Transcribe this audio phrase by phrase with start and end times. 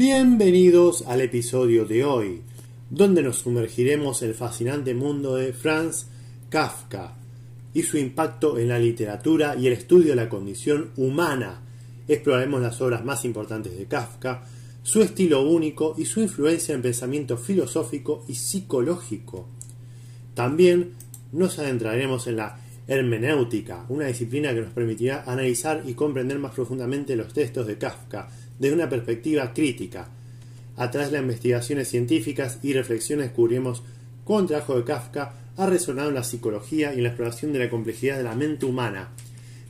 [0.00, 2.40] Bienvenidos al episodio de hoy,
[2.88, 6.06] donde nos sumergiremos en el fascinante mundo de Franz
[6.48, 7.16] Kafka
[7.74, 11.60] y su impacto en la literatura y el estudio de la condición humana.
[12.08, 14.46] Exploraremos las obras más importantes de Kafka,
[14.82, 19.48] su estilo único y su influencia en pensamiento filosófico y psicológico.
[20.32, 20.94] También
[21.30, 22.58] nos adentraremos en la
[22.88, 28.30] hermenéutica, una disciplina que nos permitirá analizar y comprender más profundamente los textos de Kafka
[28.60, 30.08] desde una perspectiva crítica.
[30.76, 33.82] A través de las investigaciones científicas y reflexiones descubrimos
[34.24, 37.58] cómo el trabajo de Kafka ha resonado en la psicología y en la exploración de
[37.58, 39.08] la complejidad de la mente humana.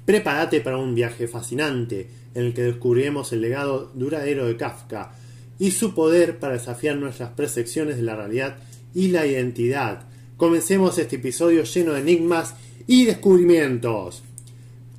[0.05, 5.13] Prepárate para un viaje fascinante en el que descubriremos el legado duradero de Kafka
[5.59, 8.59] y su poder para desafiar nuestras percepciones de la realidad
[8.95, 10.05] y la identidad.
[10.37, 12.55] Comencemos este episodio lleno de enigmas
[12.87, 14.23] y descubrimientos.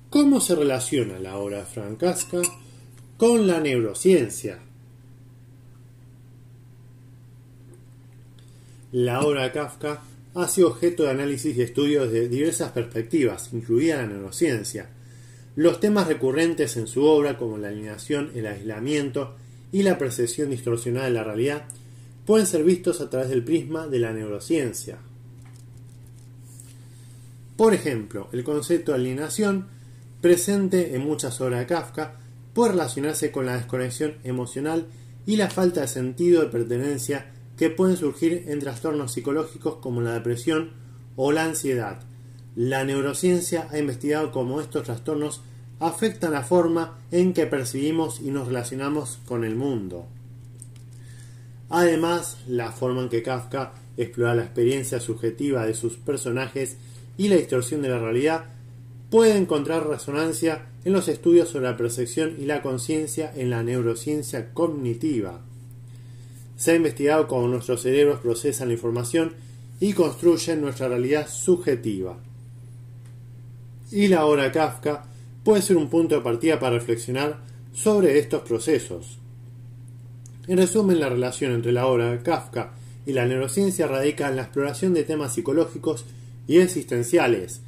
[0.08, 2.40] ¿Cómo se relaciona la obra de Frank Kafka
[3.18, 4.60] con la neurociencia?
[8.92, 10.02] La obra de Kafka
[10.34, 14.88] ha sido objeto de análisis y estudio desde diversas perspectivas, incluida la neurociencia.
[15.58, 19.34] Los temas recurrentes en su obra, como la alineación, el aislamiento
[19.72, 21.64] y la percepción distorsionada de la realidad,
[22.24, 24.98] pueden ser vistos a través del prisma de la neurociencia.
[27.56, 29.66] Por ejemplo, el concepto de alineación,
[30.20, 32.20] presente en muchas obras de Kafka,
[32.54, 34.86] puede relacionarse con la desconexión emocional
[35.26, 40.12] y la falta de sentido de pertenencia que pueden surgir en trastornos psicológicos como la
[40.14, 40.70] depresión
[41.16, 41.98] o la ansiedad.
[42.54, 45.42] La neurociencia ha investigado cómo estos trastornos
[45.80, 50.06] afectan la forma en que percibimos y nos relacionamos con el mundo.
[51.70, 56.76] Además, la forma en que Kafka explora la experiencia subjetiva de sus personajes
[57.16, 58.44] y la distorsión de la realidad
[59.10, 64.52] puede encontrar resonancia en los estudios sobre la percepción y la conciencia en la neurociencia
[64.52, 65.40] cognitiva.
[66.56, 69.34] Se ha investigado cómo nuestros cerebros procesan la información
[69.80, 72.18] y construyen nuestra realidad subjetiva.
[73.90, 75.04] Y la obra Kafka
[75.48, 77.38] puede ser un punto de partida para reflexionar
[77.72, 79.16] sobre estos procesos.
[80.46, 82.74] En resumen, la relación entre la obra de Kafka
[83.06, 86.04] y la neurociencia radica en la exploración de temas psicológicos
[86.46, 87.62] y existenciales,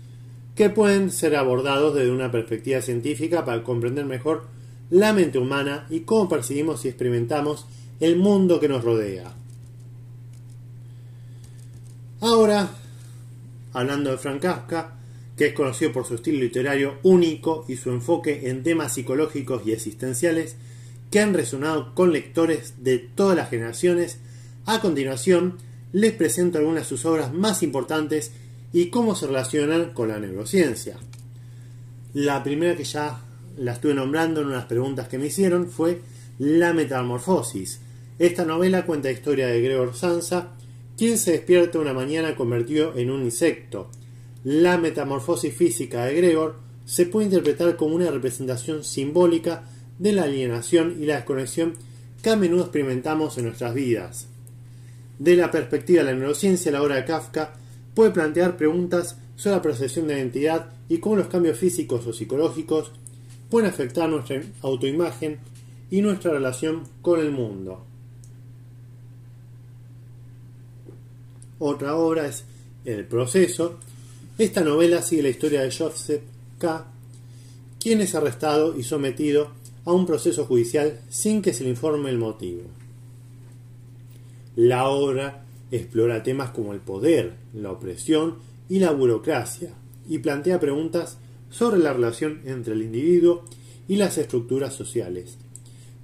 [0.55, 4.45] que pueden ser abordados desde una perspectiva científica para comprender mejor
[4.91, 7.65] la mente humana y cómo percibimos y experimentamos
[7.99, 9.33] el mundo que nos rodea.
[12.21, 12.69] Ahora,
[13.73, 15.00] hablando de Frank Kafka,
[15.41, 19.73] que es conocido por su estilo literario único y su enfoque en temas psicológicos y
[19.73, 20.57] existenciales
[21.11, 24.19] que han resonado con lectores de todas las generaciones.
[24.67, 25.57] A continuación,
[25.93, 28.33] les presento algunas de sus obras más importantes
[28.75, 30.99] y cómo se relacionan con la neurociencia.
[32.13, 33.23] La primera que ya
[33.57, 36.03] la estuve nombrando en unas preguntas que me hicieron fue
[36.39, 37.81] La Metamorfosis.
[38.19, 40.49] Esta novela cuenta la historia de Gregor Samsa,
[40.99, 43.91] quien se despierta una mañana convertido en un insecto,
[44.45, 49.65] la metamorfosis física de Gregor se puede interpretar como una representación simbólica
[49.99, 51.75] de la alienación y la desconexión
[52.23, 54.29] que a menudo experimentamos en nuestras vidas.
[55.19, 57.55] De la perspectiva de la neurociencia, la obra de Kafka
[57.95, 62.93] puede plantear preguntas sobre la percepción de identidad y cómo los cambios físicos o psicológicos
[63.51, 65.39] pueden afectar nuestra autoimagen
[65.91, 67.85] y nuestra relación con el mundo.
[71.59, 72.45] Otra obra es
[72.87, 73.79] El proceso.
[74.41, 76.23] Esta novela sigue la historia de Joseph
[76.57, 76.87] K.,
[77.79, 79.51] quien es arrestado y sometido
[79.85, 82.63] a un proceso judicial sin que se le informe el motivo.
[84.57, 88.37] La obra explora temas como el poder, la opresión
[88.71, 89.75] y la burocracia,
[90.09, 91.19] y plantea preguntas
[91.51, 93.45] sobre la relación entre el individuo
[93.89, 95.37] y las estructuras sociales.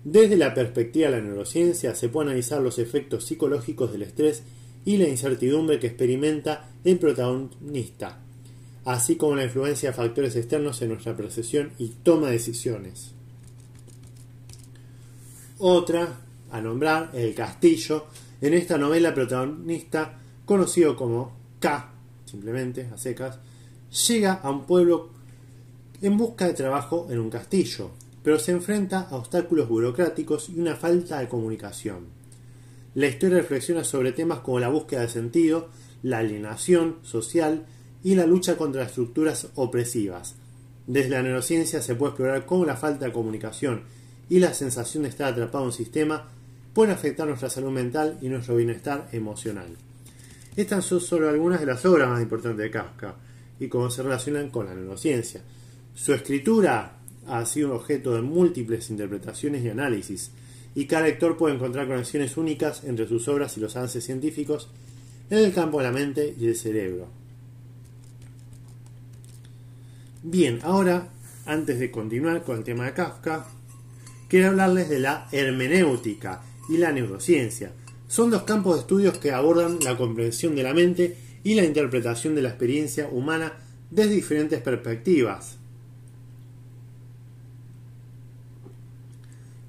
[0.05, 4.43] Desde la perspectiva de la neurociencia se puede analizar los efectos psicológicos del estrés
[4.85, 8.26] y la incertidumbre que experimenta el protagonista,
[8.87, 13.13] así como la influencia de factores externos en nuestra percepción y toma de decisiones.
[15.59, 16.21] Otra,
[16.53, 18.07] a nombrar, El Castillo,
[18.41, 21.91] en esta novela protagonista, conocido como K,
[22.27, 23.41] simplemente, a secas,
[24.09, 25.11] llega a un pueblo
[26.01, 27.91] en busca de trabajo en un castillo,
[28.23, 32.07] pero se enfrenta a obstáculos burocráticos y una falta de comunicación.
[32.95, 35.71] La historia reflexiona sobre temas como la búsqueda de sentido,
[36.03, 37.67] la alienación social
[38.07, 40.37] y la lucha contra estructuras opresivas.
[40.87, 43.83] Desde la neurociencia se puede explorar cómo la falta de comunicación
[44.31, 46.29] y la sensación de estar atrapado en un sistema
[46.73, 49.67] pueden afectar nuestra salud mental y nuestro bienestar emocional.
[50.55, 53.17] Estas son solo algunas de las obras más importantes de Kafka
[53.59, 55.41] y cómo se relacionan con la neurociencia.
[55.97, 60.31] Su escritura ha sido objeto de múltiples interpretaciones y análisis,
[60.77, 64.69] y cada lector puede encontrar conexiones únicas entre sus obras y los avances científicos
[65.29, 67.26] en el campo de la mente y el cerebro.
[70.29, 71.11] Bien, ahora,
[71.45, 73.47] antes de continuar con el tema de Kafka,
[74.27, 77.71] quiero hablarles de la hermenéutica y la neurociencia.
[78.09, 82.35] Son dos campos de estudios que abordan la comprensión de la mente y la interpretación
[82.35, 83.53] de la experiencia humana
[83.89, 85.59] desde diferentes perspectivas.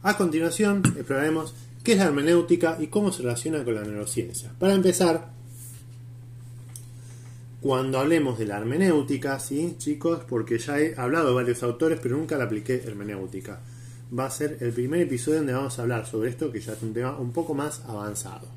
[0.02, 4.52] A continuación, exploraremos qué es la hermenéutica y cómo se relaciona con la neurociencia.
[4.58, 5.37] Para empezar,
[7.62, 10.22] cuando hablemos de la hermenéutica, ¿sí, chicos?
[10.28, 13.60] Porque ya he hablado de varios autores, pero nunca la apliqué hermenéutica.
[14.18, 16.82] Va a ser el primer episodio donde vamos a hablar sobre esto, que ya es
[16.84, 18.48] un tema un poco más avanzado.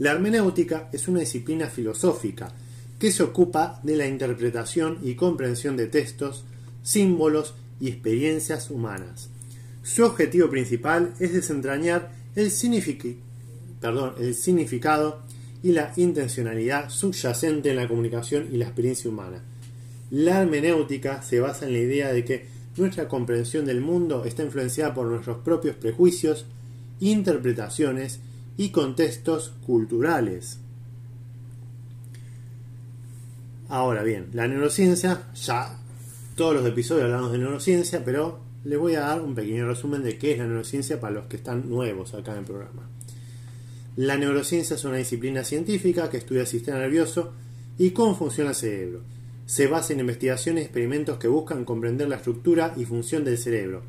[0.00, 2.52] La hermenéutica es una disciplina filosófica
[2.98, 6.44] que se ocupa de la interpretación y comprensión de textos,
[6.82, 9.28] símbolos y experiencias humanas.
[9.82, 15.22] Su objetivo principal es desentrañar el, el significado
[15.62, 19.42] y la intencionalidad subyacente en la comunicación y la experiencia humana.
[20.10, 22.46] La hermenéutica se basa en la idea de que
[22.76, 26.46] nuestra comprensión del mundo está influenciada por nuestros propios prejuicios,
[26.98, 28.20] interpretaciones
[28.56, 30.58] y contextos culturales.
[33.68, 35.78] Ahora bien, la neurociencia, ya
[36.34, 40.18] todos los episodios hablamos de neurociencia, pero les voy a dar un pequeño resumen de
[40.18, 42.88] qué es la neurociencia para los que están nuevos acá en el programa.
[43.96, 47.32] La neurociencia es una disciplina científica que estudia el sistema nervioso
[47.76, 49.00] y cómo funciona el cerebro.
[49.46, 53.82] Se basa en investigaciones y experimentos que buscan comprender la estructura y función del cerebro,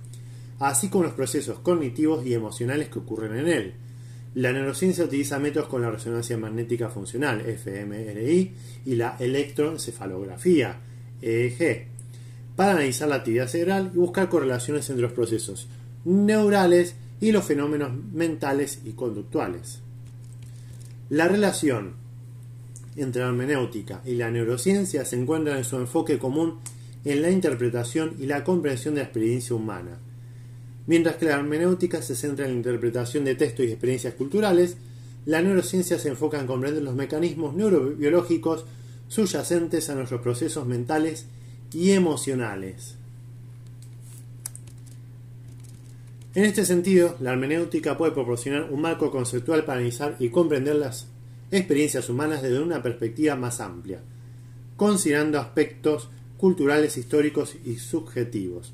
[0.59, 3.73] así como los procesos cognitivos y emocionales que ocurren en él.
[4.33, 8.53] La neurociencia utiliza métodos con la resonancia magnética funcional, fMRI,
[8.85, 10.79] y la electroencefalografía,
[11.21, 11.87] EEG,
[12.55, 15.67] para analizar la actividad cerebral y buscar correlaciones entre los procesos
[16.05, 19.81] neurales y los fenómenos mentales y conductuales.
[21.11, 21.95] La relación
[22.95, 26.59] entre la hermenéutica y la neurociencia se encuentra en su enfoque común
[27.03, 29.99] en la interpretación y la comprensión de la experiencia humana.
[30.87, 34.77] Mientras que la hermenéutica se centra en la interpretación de textos y experiencias culturales,
[35.25, 38.63] la neurociencia se enfoca en comprender los mecanismos neurobiológicos
[39.09, 41.25] subyacentes a nuestros procesos mentales
[41.73, 42.95] y emocionales.
[46.33, 51.07] En este sentido, la hermenéutica puede proporcionar un marco conceptual para analizar y comprender las
[51.51, 53.99] experiencias humanas desde una perspectiva más amplia,
[54.77, 58.71] considerando aspectos culturales, históricos y subjetivos.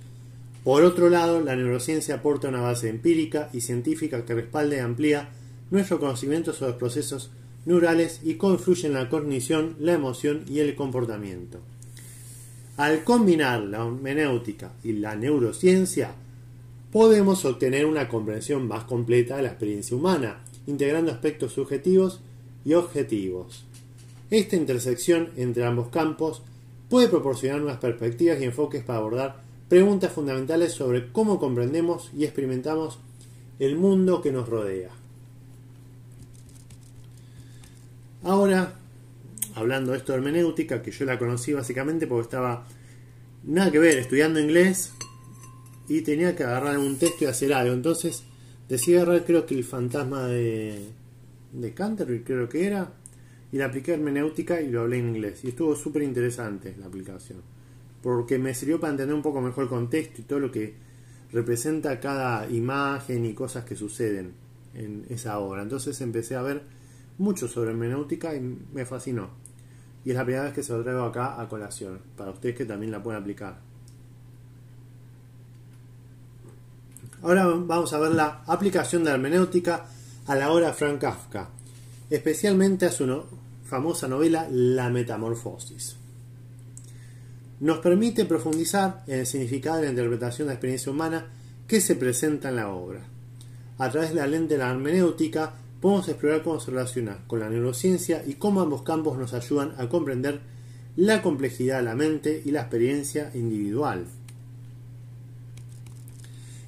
[0.63, 5.29] Por otro lado, la neurociencia aporta una base empírica y científica que respalda y amplía
[5.71, 7.31] nuestro conocimiento sobre los procesos
[7.65, 11.59] neurales y confluye en la cognición, la emoción y el comportamiento.
[12.77, 16.11] Al combinar la hermenéutica y la neurociencia,
[16.91, 22.21] podemos obtener una comprensión más completa de la experiencia humana, integrando aspectos subjetivos
[22.65, 23.65] y objetivos.
[24.29, 26.41] Esta intersección entre ambos campos
[26.89, 32.99] puede proporcionar nuevas perspectivas y enfoques para abordar preguntas fundamentales sobre cómo comprendemos y experimentamos
[33.59, 34.89] el mundo que nos rodea.
[38.23, 38.73] Ahora,
[39.55, 42.65] hablando de esto de hermenéutica, que yo la conocí básicamente porque estaba
[43.43, 44.93] nada que ver estudiando inglés
[45.87, 47.73] y tenía que agarrar un texto y hacer algo.
[47.73, 48.23] Entonces
[48.67, 50.89] decidí agarrar creo que el fantasma de,
[51.53, 52.91] de Canterbury creo que era
[53.51, 55.43] y la apliqué hermenéutica y lo hablé en inglés.
[55.43, 57.41] Y estuvo súper interesante la aplicación.
[58.01, 60.75] Porque me sirvió para entender un poco mejor el contexto y todo lo que
[61.31, 64.33] representa cada imagen y cosas que suceden
[64.73, 65.63] en esa obra.
[65.63, 66.61] Entonces empecé a ver
[67.17, 69.29] mucho sobre hermenéutica y me fascinó.
[70.05, 72.65] Y es la primera vez que se lo traigo acá a colación, para ustedes que
[72.65, 73.59] también la pueden aplicar.
[77.23, 79.85] Ahora vamos a ver la aplicación de hermenéutica
[80.27, 81.49] a la obra Frank Kafka,
[82.09, 83.23] especialmente a su
[83.65, 85.95] famosa novela La Metamorfosis.
[87.59, 91.25] Nos permite profundizar en el significado de la interpretación de la experiencia humana
[91.67, 93.01] que se presenta en la obra.
[93.79, 97.49] A través de la lente de la hermenéutica podemos explorar cómo se relaciona con la
[97.49, 100.39] neurociencia y cómo ambos campos nos ayudan a comprender
[100.95, 104.05] la complejidad de la mente y la experiencia individual.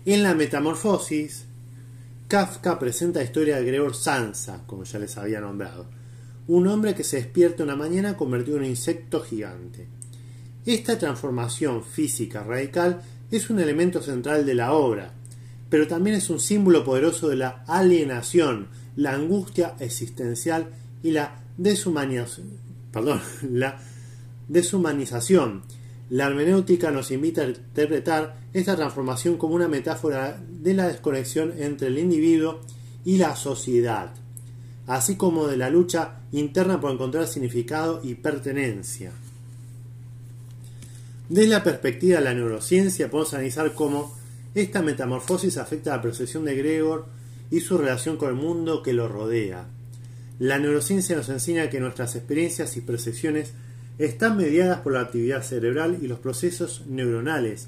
[0.05, 1.45] En la Metamorfosis,
[2.29, 5.87] Kafka presenta la historia de Gregor Sansa, como ya les había nombrado,
[6.47, 9.87] un hombre que se despierta una mañana convertido en un insecto gigante.
[10.65, 15.11] Esta transformación física radical es un elemento central de la obra,
[15.69, 20.69] pero también es un símbolo poderoso de la alienación, la angustia existencial
[21.03, 22.69] y la deshumanización.
[23.51, 23.79] La
[24.47, 25.61] deshumanización.
[26.09, 31.89] La hermenéutica nos invita a interpretar esta transformación como una metáfora de la desconexión entre
[31.89, 32.61] el individuo
[33.05, 34.11] y la sociedad,
[34.87, 39.11] así como de la lucha interna por encontrar significado y pertenencia.
[41.29, 44.17] Desde la perspectiva de la neurociencia podemos analizar cómo
[44.55, 47.05] esta metamorfosis afecta la percepción de Gregor
[47.51, 49.67] y su relación con el mundo que lo rodea.
[50.39, 53.53] La neurociencia nos enseña que nuestras experiencias y percepciones
[53.99, 57.67] están mediadas por la actividad cerebral y los procesos neuronales.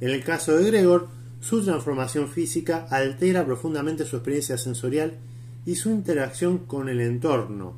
[0.00, 1.08] En el caso de Gregor,
[1.40, 5.18] su transformación física altera profundamente su experiencia sensorial
[5.66, 7.74] y su interacción con el entorno.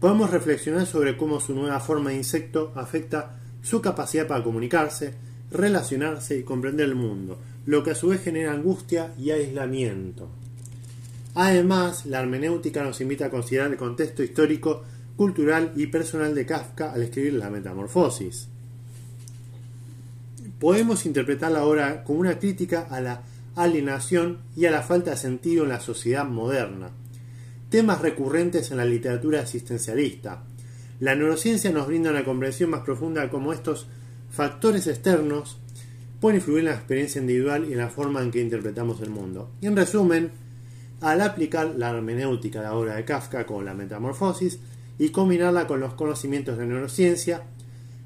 [0.00, 5.14] Podemos reflexionar sobre cómo su nueva forma de insecto afecta su capacidad para comunicarse,
[5.50, 10.28] relacionarse y comprender el mundo, lo que a su vez genera angustia y aislamiento.
[11.34, 14.82] Además, la hermenéutica nos invita a considerar el contexto histórico,
[15.18, 18.46] cultural y personal de Kafka al escribir La Metamorfosis.
[20.60, 23.22] Podemos interpretar la obra como una crítica a la
[23.56, 26.90] alienación y a la falta de sentido en la sociedad moderna,
[27.68, 30.44] temas recurrentes en la literatura existencialista.
[31.00, 33.88] La neurociencia nos brinda una comprensión más profunda de cómo estos
[34.30, 35.58] factores externos
[36.20, 39.50] pueden influir en la experiencia individual y en la forma en que interpretamos el mundo.
[39.60, 40.30] Y en resumen,
[41.00, 44.60] al aplicar la hermenéutica de la obra de Kafka con la metamorfosis
[44.98, 47.42] y combinarla con los conocimientos de neurociencia,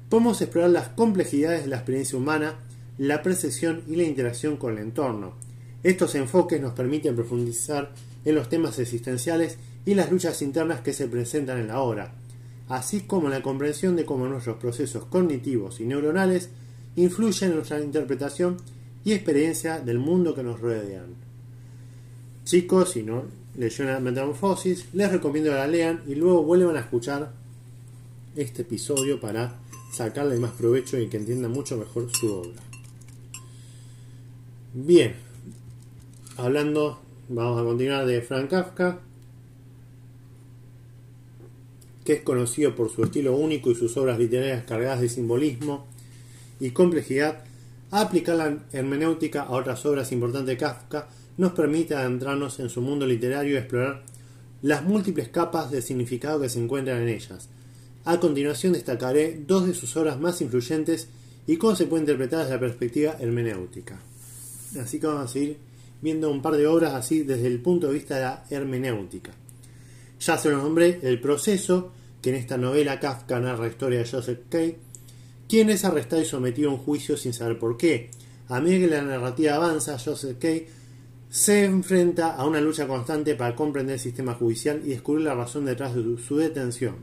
[0.09, 2.55] podemos explorar las complejidades de la experiencia humana,
[2.97, 5.33] la percepción y la interacción con el entorno.
[5.81, 7.91] Estos enfoques nos permiten profundizar
[8.23, 12.13] en los temas existenciales y las luchas internas que se presentan en la obra,
[12.69, 16.49] así como la comprensión de cómo nuestros procesos cognitivos y neuronales
[16.95, 18.57] influyen en nuestra interpretación
[19.03, 21.03] y experiencia del mundo que nos rodea.
[22.45, 23.23] Chicos, si no
[23.55, 27.31] leyeron Metamorfosis, les recomiendo que la lean y luego vuelvan a escuchar
[28.35, 29.59] este episodio para
[29.91, 32.61] sacarle más provecho y que entiendan mucho mejor su obra.
[34.73, 35.15] Bien,
[36.37, 38.99] hablando, vamos a continuar de Frank Kafka,
[42.03, 45.85] que es conocido por su estilo único y sus obras literarias cargadas de simbolismo
[46.59, 47.43] y complejidad,
[47.91, 53.05] aplicar la hermenéutica a otras obras importantes de Kafka nos permite adentrarnos en su mundo
[53.05, 54.03] literario y explorar
[54.61, 57.49] las múltiples capas de significado que se encuentran en ellas.
[58.05, 61.07] A continuación destacaré dos de sus obras más influyentes
[61.47, 63.99] y cómo se puede interpretar desde la perspectiva hermenéutica.
[64.81, 65.57] Así que vamos a seguir
[66.01, 69.31] viendo un par de obras así desde el punto de vista de la hermenéutica.
[70.19, 74.09] Ya se lo nombré El proceso, que en esta novela Kafka narra la historia de
[74.09, 74.77] Joseph Kay,
[75.47, 78.09] quien es arrestado y sometido a un juicio sin saber por qué.
[78.47, 80.67] A medida que la narrativa avanza, Joseph Kay
[81.33, 85.65] se enfrenta a una lucha constante para comprender el sistema judicial y descubrir la razón
[85.65, 86.97] detrás de su detención.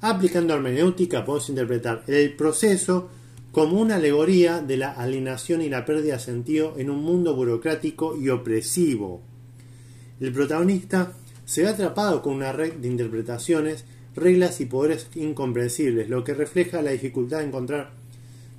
[0.00, 3.08] Aplicando hermenéutica podemos interpretar el proceso
[3.52, 8.16] como una alegoría de la alienación y la pérdida de sentido en un mundo burocrático
[8.20, 9.22] y opresivo.
[10.18, 11.12] El protagonista
[11.44, 13.84] se ve atrapado con una red de interpretaciones,
[14.16, 17.92] reglas y poderes incomprensibles, lo que refleja la dificultad de encontrar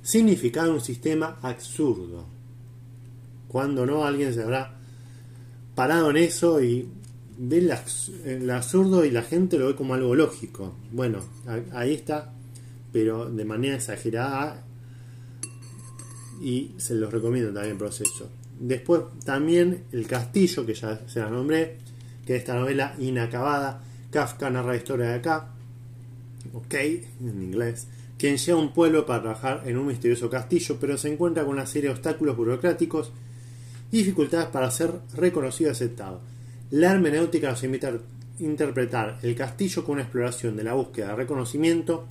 [0.00, 2.39] significado en un sistema absurdo.
[3.50, 4.76] Cuando no, alguien se habrá
[5.74, 6.88] parado en eso y
[7.36, 7.68] ve
[8.24, 10.76] el absurdo y la gente lo ve como algo lógico.
[10.92, 11.18] Bueno,
[11.72, 12.32] ahí está,
[12.92, 14.62] pero de manera exagerada
[16.40, 18.30] y se los recomiendo también el proceso.
[18.58, 21.78] Después también El Castillo, que ya se la nombré,
[22.24, 23.82] que es esta novela inacabada.
[24.10, 25.54] Kafka narra la historia de acá,
[26.52, 27.88] ok, en inglés,
[28.18, 31.54] quien llega a un pueblo para trabajar en un misterioso castillo, pero se encuentra con
[31.54, 33.12] una serie de obstáculos burocráticos
[33.90, 36.20] dificultades para ser reconocido y aceptado.
[36.70, 37.98] La hermenéutica nos invita a
[38.38, 42.06] interpretar el castillo como una exploración de la búsqueda de reconocimiento,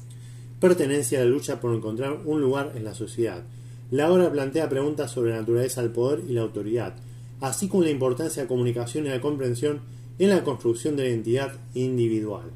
[0.59, 3.43] pertenencia a la lucha por encontrar un lugar en la sociedad.
[3.91, 6.93] La obra plantea preguntas sobre la naturaleza del poder y la autoridad,
[7.41, 9.81] así como la importancia de la comunicación y la comprensión
[10.19, 12.51] en la construcción de la identidad individual.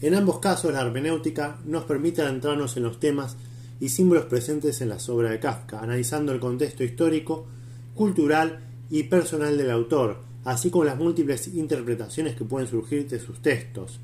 [0.00, 3.36] En ambos casos, la hermenéutica nos permite adentrarnos en los temas
[3.80, 7.46] y símbolos presentes en las obras de Kafka, analizando el contexto histórico,
[7.94, 8.60] cultural
[8.90, 14.00] y personal del autor, así como las múltiples interpretaciones que pueden surgir de sus textos.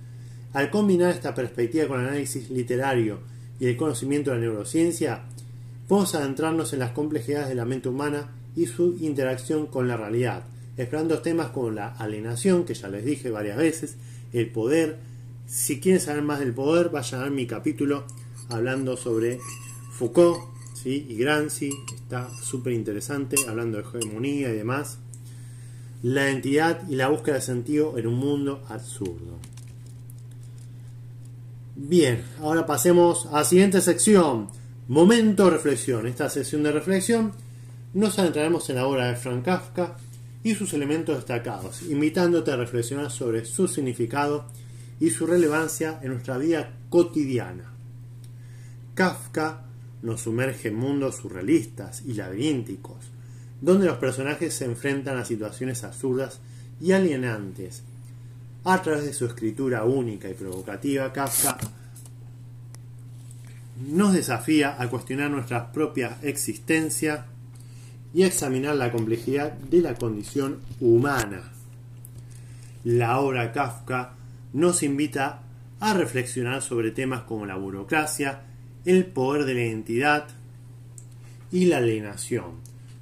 [0.52, 3.18] Al combinar esta perspectiva con el análisis literario
[3.61, 5.25] y el conocimiento de la neurociencia,
[5.87, 10.45] podemos adentrarnos en las complejidades de la mente humana y su interacción con la realidad,
[10.78, 13.97] explorando temas como la alienación, que ya les dije varias veces,
[14.33, 14.99] el poder.
[15.47, 18.04] Si quieren saber más del poder, vayan a ver mi capítulo
[18.49, 19.41] hablando sobre
[19.93, 24.99] Foucault y Gramsci, está súper interesante, hablando de hegemonía y demás.
[26.03, 29.38] La identidad y la búsqueda de sentido en un mundo absurdo.
[31.75, 34.49] Bien, ahora pasemos a la siguiente sección.
[34.88, 36.07] Momento reflexión.
[36.07, 37.33] Esta sesión de reflexión
[37.93, 39.97] nos adentraremos en la obra de Frank Kafka
[40.45, 44.47] y sus elementos destacados, invitándote a reflexionar sobre su significado
[45.00, 47.75] y su relevancia en nuestra vida cotidiana.
[48.97, 49.61] Kafka
[50.00, 52.97] nos sumerge en mundos surrealistas y laberínticos,
[53.61, 56.40] donde los personajes se enfrentan a situaciones absurdas
[56.81, 57.83] y alienantes.
[58.64, 61.59] A través de su escritura única y provocativa, Kafka
[63.87, 67.27] nos desafía a cuestionar nuestra propia existencia
[68.14, 71.53] y a examinar la complejidad de la condición humana.
[72.83, 74.14] La obra Kafka
[74.55, 75.42] nos invita
[75.81, 78.45] a reflexionar sobre temas como la burocracia,
[78.87, 80.29] el poder de la identidad
[81.51, 82.53] y la alienación.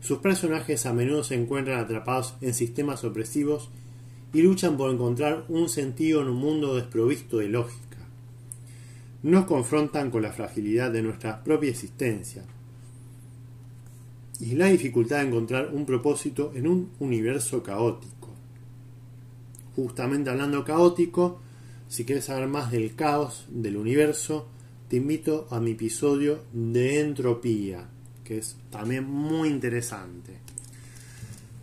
[0.00, 3.68] Sus personajes a menudo se encuentran atrapados en sistemas opresivos
[4.32, 7.98] y luchan por encontrar un sentido en un mundo desprovisto de lógica.
[9.22, 12.44] Nos confrontan con la fragilidad de nuestra propia existencia
[14.40, 18.30] y la dificultad de encontrar un propósito en un universo caótico.
[19.76, 21.40] Justamente hablando caótico,
[21.88, 24.48] si quieres saber más del caos del universo,
[24.94, 27.88] te invito a mi episodio de entropía,
[28.22, 30.38] que es también muy interesante.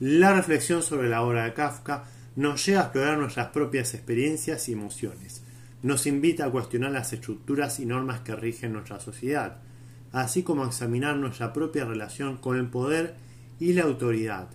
[0.02, 2.04] La reflexión sobre la obra de Kafka
[2.36, 5.44] nos lleva a explorar nuestras propias experiencias y emociones.
[5.82, 9.62] Nos invita a cuestionar las estructuras y normas que rigen nuestra sociedad,
[10.12, 13.16] así como a examinar nuestra propia relación con el poder
[13.62, 14.50] y la autoridad.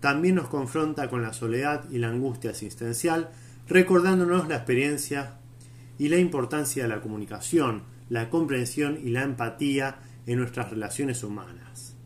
[0.00, 3.30] También nos confronta con la soledad y la angustia existencial,
[3.66, 5.38] recordándonos la experiencia
[5.98, 11.96] y la importancia de la comunicación, la comprensión y la empatía en nuestras relaciones humanas.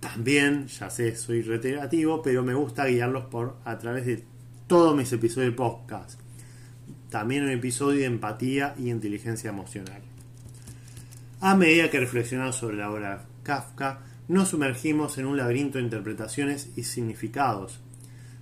[0.00, 4.24] También, ya sé, soy reiterativo, pero me gusta guiarlos por a través de
[4.66, 6.20] todos mis episodios de podcast.
[7.10, 10.02] También un episodio de empatía y inteligencia emocional.
[11.40, 16.70] A medida que reflexionamos sobre la obra Kafka, nos sumergimos en un laberinto de interpretaciones
[16.76, 17.80] y significados.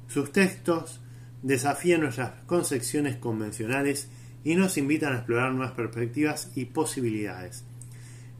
[0.09, 1.01] Sus textos
[1.43, 4.09] desafían nuestras concepciones convencionales
[4.47, 7.65] y nos invitan a explorar nuevas perspectivas y posibilidades.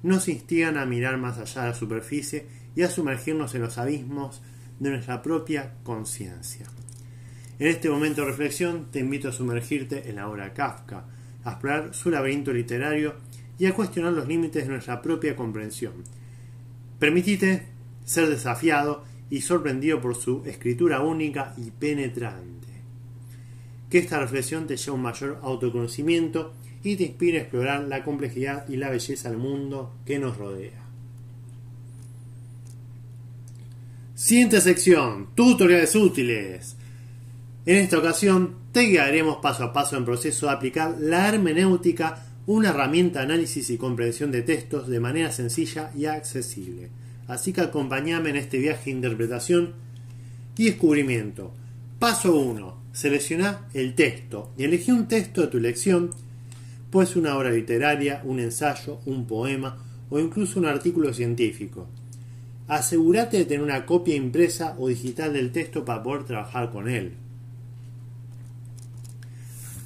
[0.05, 4.41] Nos instigan a mirar más allá de la superficie y a sumergirnos en los abismos
[4.79, 6.67] de nuestra propia conciencia.
[7.59, 11.07] En este momento de reflexión te invito a sumergirte en la obra Kafka,
[11.43, 13.17] a explorar su laberinto literario
[13.59, 16.05] y a cuestionar los límites de nuestra propia comprensión.
[17.01, 17.67] Permitite
[18.05, 22.56] ser desafiado y sorprendido por su escritura única y penetrante
[23.91, 28.05] que esta reflexión te lleve a un mayor autoconocimiento y te inspire a explorar la
[28.05, 30.85] complejidad y la belleza del mundo que nos rodea.
[34.15, 36.77] Siguiente sección, tutoriales útiles.
[37.67, 42.71] En esta ocasión te guiaremos paso a paso en proceso de aplicar la hermenéutica, una
[42.71, 46.91] herramienta de análisis y comprensión de textos de manera sencilla y accesible.
[47.27, 49.75] Así que acompáñame en este viaje de interpretación
[50.57, 51.53] y descubrimiento.
[51.99, 56.11] Paso 1 selecciona el texto y elegí un texto de tu elección.
[56.91, 59.79] Puede ser una obra literaria, un ensayo, un poema
[60.11, 61.87] o incluso un artículo científico.
[62.69, 67.15] Asegúrate de tener una copia impresa o digital del texto para poder trabajar con él.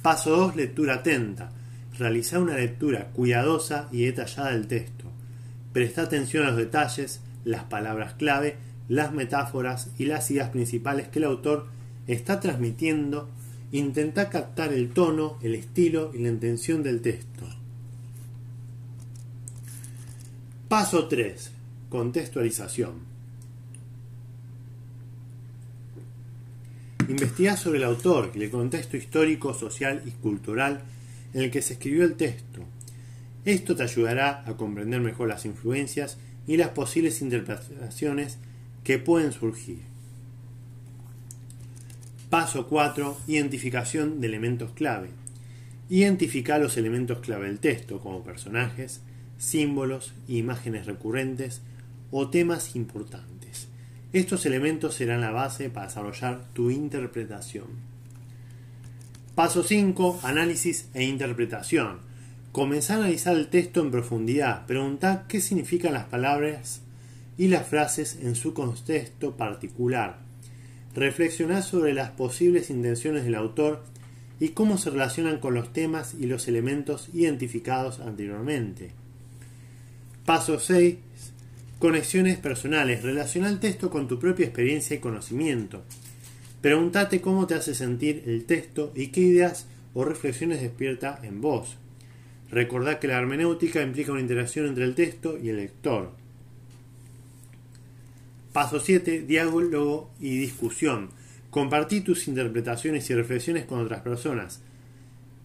[0.01, 0.57] Paso 2.
[0.57, 1.51] Lectura atenta.
[1.97, 5.05] Realiza una lectura cuidadosa y detallada del texto.
[5.71, 8.57] Presta atención a los detalles, las palabras clave,
[8.89, 11.67] las metáforas y las ideas principales que el autor
[12.07, 13.29] está transmitiendo.
[13.71, 17.47] Intenta captar el tono, el estilo y la intención del texto.
[20.67, 21.51] Paso 3.
[21.89, 23.11] Contextualización.
[27.07, 30.81] Investiga sobre el autor y el contexto histórico, social y cultural
[31.33, 32.61] en el que se escribió el texto.
[33.43, 38.37] Esto te ayudará a comprender mejor las influencias y las posibles interpretaciones
[38.83, 39.90] que pueden surgir.
[42.31, 43.17] Paso 4.
[43.27, 45.09] Identificación de elementos clave.
[45.89, 49.01] Identifica los elementos clave del texto como personajes,
[49.37, 51.61] símbolos, imágenes recurrentes
[52.09, 53.67] o temas importantes.
[54.13, 57.67] Estos elementos serán la base para desarrollar tu interpretación.
[59.35, 60.21] Paso 5.
[60.23, 61.99] Análisis e interpretación.
[62.53, 64.65] Comenzá a analizar el texto en profundidad.
[64.67, 66.81] Pregunta qué significan las palabras
[67.37, 70.30] y las frases en su contexto particular.
[70.95, 73.83] Reflexioná sobre las posibles intenciones del autor
[74.39, 78.91] y cómo se relacionan con los temas y los elementos identificados anteriormente.
[80.25, 80.97] Paso 6.
[81.79, 83.03] Conexiones personales.
[83.03, 85.83] Relaciona el texto con tu propia experiencia y conocimiento.
[86.61, 91.77] Pregúntate cómo te hace sentir el texto y qué ideas o reflexiones despierta en vos.
[92.51, 96.11] Recordad que la hermenéutica implica una interacción entre el texto y el lector.
[98.53, 99.21] Paso 7.
[99.21, 101.09] Diálogo y discusión.
[101.49, 104.59] Compartí tus interpretaciones y reflexiones con otras personas.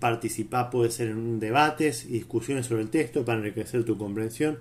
[0.00, 4.58] Participar puede ser en debates y discusiones sobre el texto para enriquecer tu comprensión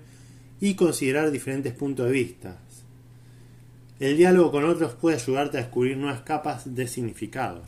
[0.60, 2.58] y considerar diferentes puntos de vista.
[3.98, 7.64] El diálogo con otros puede ayudarte a descubrir nuevas capas de significado.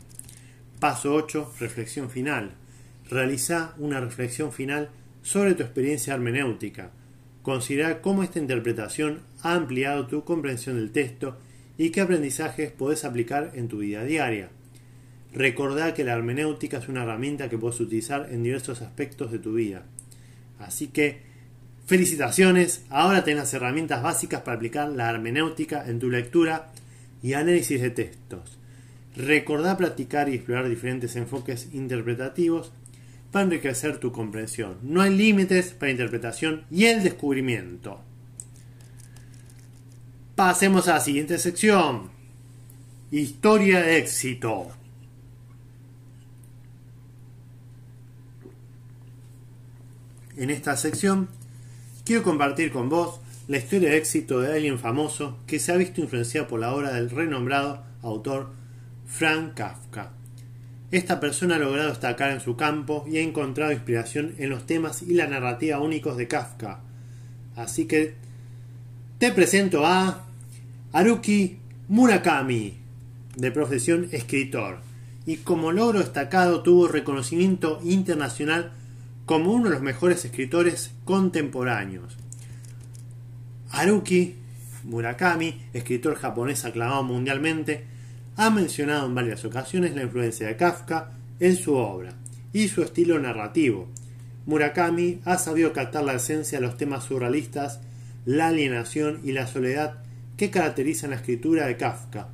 [0.79, 1.55] Paso 8.
[1.59, 2.51] Reflexión final.
[3.09, 4.89] Realiza una reflexión final
[5.23, 6.91] sobre tu experiencia hermenéutica.
[7.49, 11.35] Considera cómo esta interpretación ha ampliado tu comprensión del texto
[11.79, 14.49] y qué aprendizajes puedes aplicar en tu vida diaria.
[15.33, 19.53] Recordá que la hermenéutica es una herramienta que puedes utilizar en diversos aspectos de tu
[19.55, 19.81] vida.
[20.59, 21.21] Así que,
[21.87, 26.71] felicitaciones, ahora tenés las herramientas básicas para aplicar la hermenéutica en tu lectura
[27.23, 28.59] y análisis de textos.
[29.15, 32.71] Recordá practicar y explorar diferentes enfoques interpretativos
[33.31, 34.77] para enriquecer tu comprensión.
[34.81, 38.01] No hay límites para interpretación y el descubrimiento.
[40.35, 42.09] Pasemos a la siguiente sección.
[43.11, 44.69] Historia de éxito.
[50.37, 51.27] En esta sección
[52.05, 56.01] quiero compartir con vos la historia de éxito de alguien famoso que se ha visto
[56.01, 58.51] influenciado por la obra del renombrado autor
[59.05, 60.18] Frank Kafka.
[60.91, 65.03] Esta persona ha logrado destacar en su campo y ha encontrado inspiración en los temas
[65.03, 66.79] y la narrativa únicos de Kafka.
[67.55, 68.15] Así que
[69.19, 70.25] te presento a
[70.91, 72.77] Haruki Murakami,
[73.35, 74.79] de profesión escritor,
[75.25, 78.71] y como logro destacado tuvo reconocimiento internacional
[79.25, 82.17] como uno de los mejores escritores contemporáneos.
[83.69, 84.35] Haruki
[84.85, 87.85] Murakami, escritor japonés aclamado mundialmente,
[88.39, 92.13] ha mencionado en varias ocasiones la influencia de Kafka en su obra
[92.53, 93.89] y su estilo narrativo.
[94.45, 97.81] Murakami ha sabido captar la esencia de los temas surrealistas,
[98.23, 100.03] la alienación y la soledad
[100.37, 102.29] que caracterizan la escritura de Kafka,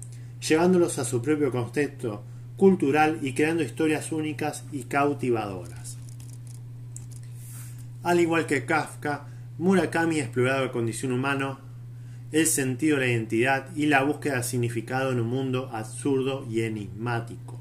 [0.47, 2.23] llevándolos a su propio contexto
[2.55, 5.97] cultural y creando historias únicas y cautivadoras.
[8.03, 9.25] Al igual que Kafka,
[9.57, 11.57] Murakami ha explorado la condición humana,
[12.35, 16.63] el sentido de la identidad y la búsqueda de significado en un mundo absurdo y
[16.63, 17.57] enigmático.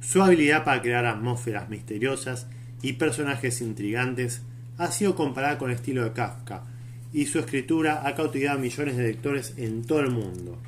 [0.00, 2.48] Su habilidad para crear atmósferas misteriosas
[2.82, 4.42] y personajes intrigantes
[4.76, 6.64] ha sido comparada con el estilo de Kafka,
[7.12, 10.58] y su escritura ha cautivado a millones de lectores en todo el mundo.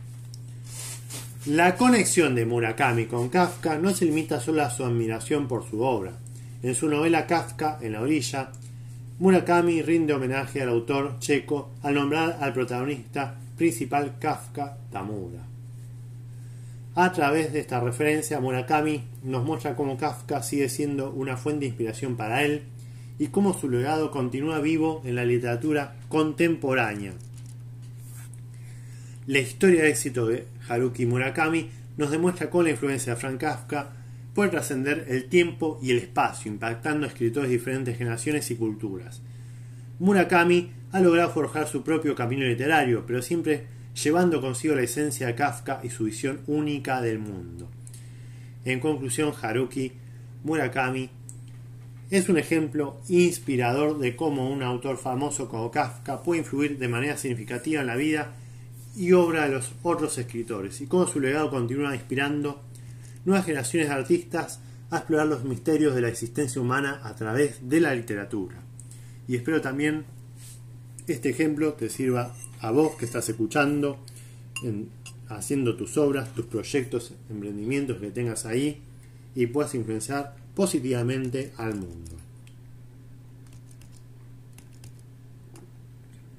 [1.46, 5.80] La conexión de Murakami con Kafka no se limita solo a su admiración por su
[5.82, 6.12] obra,
[6.62, 8.52] en su novela Kafka en la orilla,
[9.18, 15.40] Murakami rinde homenaje al autor checo al nombrar al protagonista principal Kafka Tamura.
[16.94, 21.68] A través de esta referencia, Murakami nos muestra cómo Kafka sigue siendo una fuente de
[21.68, 22.64] inspiración para él
[23.18, 27.14] y cómo su legado continúa vivo en la literatura contemporánea.
[29.26, 33.92] La historia de éxito de Haruki Murakami nos demuestra cómo la influencia de Frank Kafka
[34.36, 39.22] puede trascender el tiempo y el espacio, impactando a escritores de diferentes generaciones y culturas.
[39.98, 45.34] Murakami ha logrado forjar su propio camino literario, pero siempre llevando consigo la esencia de
[45.34, 47.70] Kafka y su visión única del mundo.
[48.66, 49.92] En conclusión, Haruki
[50.44, 51.08] Murakami
[52.10, 57.16] es un ejemplo inspirador de cómo un autor famoso como Kafka puede influir de manera
[57.16, 58.34] significativa en la vida
[58.94, 62.65] y obra de los otros escritores, y cómo su legado continúa inspirando
[63.26, 64.60] nuevas generaciones de artistas
[64.90, 68.56] a explorar los misterios de la existencia humana a través de la literatura.
[69.28, 70.04] Y espero también
[71.06, 73.98] este ejemplo te sirva a vos que estás escuchando,
[75.28, 78.80] haciendo tus obras, tus proyectos, emprendimientos que tengas ahí
[79.34, 82.12] y puedas influenciar positivamente al mundo.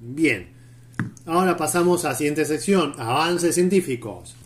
[0.00, 0.48] Bien,
[1.26, 4.37] ahora pasamos a la siguiente sección, avances científicos.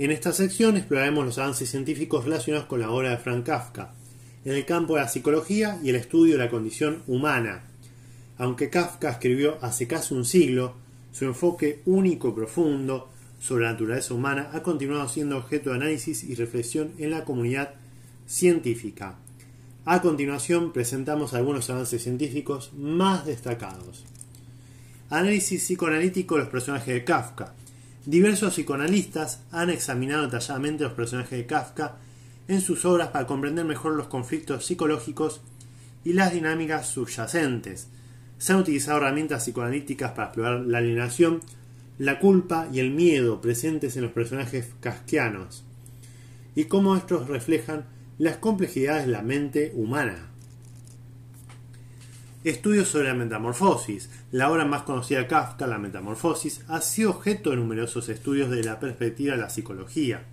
[0.00, 3.92] En esta sección exploraremos los avances científicos relacionados con la obra de Frank Kafka,
[4.46, 7.64] en el campo de la psicología y el estudio de la condición humana.
[8.38, 10.72] Aunque Kafka escribió hace casi un siglo,
[11.12, 13.10] su enfoque único y profundo
[13.40, 17.74] sobre la naturaleza humana ha continuado siendo objeto de análisis y reflexión en la comunidad
[18.26, 19.18] científica.
[19.84, 24.06] A continuación presentamos algunos avances científicos más destacados.
[25.10, 27.52] Análisis psicoanalítico de los personajes de Kafka.
[28.06, 31.96] Diversos psicoanalistas han examinado detalladamente los personajes de Kafka
[32.48, 35.42] en sus obras para comprender mejor los conflictos psicológicos
[36.02, 37.88] y las dinámicas subyacentes.
[38.38, 41.40] Se han utilizado herramientas psicoanalíticas para explorar la alienación,
[41.98, 45.64] la culpa y el miedo presentes en los personajes kafkianos
[46.54, 47.84] y cómo estos reflejan
[48.18, 50.29] las complejidades de la mente humana.
[52.42, 54.08] Estudios sobre la metamorfosis.
[54.32, 58.64] La obra más conocida de Kafka, La Metamorfosis, ha sido objeto de numerosos estudios de
[58.64, 60.24] la perspectiva de la psicología.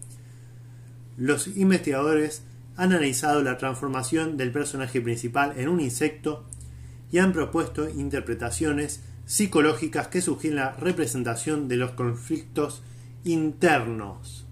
[1.18, 2.44] Los investigadores
[2.78, 6.46] han analizado la transformación del personaje principal en un insecto
[7.12, 12.84] y han propuesto interpretaciones psicológicas que sugieren la representación de los conflictos
[13.26, 14.46] internos,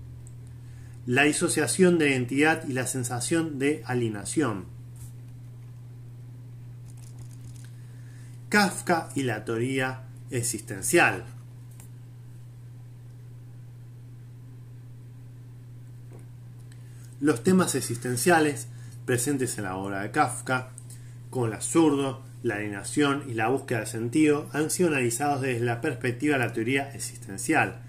[1.05, 4.74] la disociación de identidad y la sensación de alienación.
[8.49, 11.23] Kafka y la teoría existencial.
[17.21, 18.67] Los temas existenciales
[19.05, 20.69] presentes en la obra de Kafka,
[21.29, 25.81] como el absurdo, la alienación y la búsqueda de sentido, han sido analizados desde la
[25.81, 27.81] perspectiva de la teoría existencial.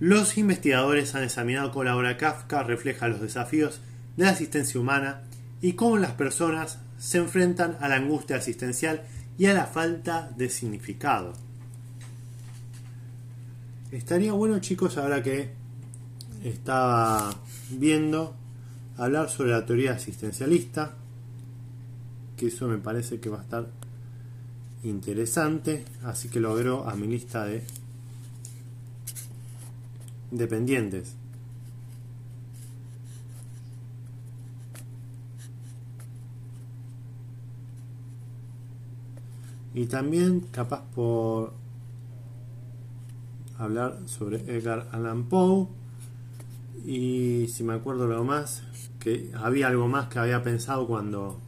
[0.00, 3.80] Los investigadores han examinado cómo la obra de Kafka refleja los desafíos
[4.16, 5.22] de la existencia humana
[5.62, 9.02] y cómo las personas se enfrentan a la angustia existencial
[9.38, 11.32] y a la falta de significado.
[13.92, 15.50] Estaría bueno chicos, ahora que
[16.44, 17.34] estaba
[17.70, 18.34] viendo,
[18.96, 20.94] hablar sobre la teoría existencialista,
[22.36, 23.66] que eso me parece que va a estar
[24.84, 27.62] interesante, así que lo agrego a mi lista de
[30.30, 31.14] dependientes.
[39.78, 41.52] Y también capaz por
[43.56, 45.68] hablar sobre Edgar Allan Poe.
[46.84, 48.64] Y si me acuerdo algo más,
[48.98, 51.38] que había algo más que había pensado cuando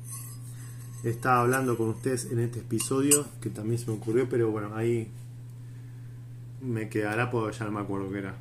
[1.02, 5.10] estaba hablando con ustedes en este episodio, que también se me ocurrió, pero bueno, ahí
[6.60, 8.36] me quedará porque ya no me acuerdo qué era.